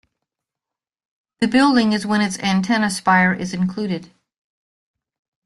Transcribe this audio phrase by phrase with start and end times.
[1.41, 4.09] The building is when its antenna spire is included.